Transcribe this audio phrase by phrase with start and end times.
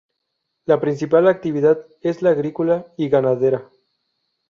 [0.65, 3.69] La principal actividad es la agrícola y ganadera.